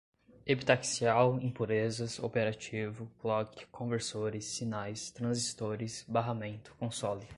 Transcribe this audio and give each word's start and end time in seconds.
epitaxial, 0.47 1.37
impurezas, 1.43 2.17
operativo, 2.17 3.05
clock, 3.19 3.67
conversores, 3.67 4.45
sinais, 4.45 5.11
transistores, 5.11 6.03
barramento, 6.09 6.73
console 6.79 7.27